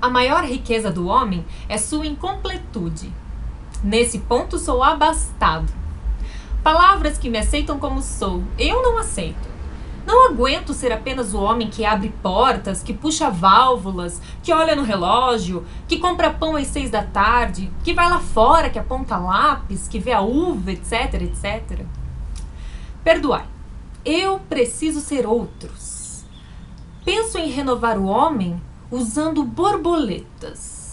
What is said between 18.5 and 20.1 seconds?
que aponta lápis, que